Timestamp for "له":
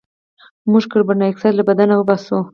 1.57-1.63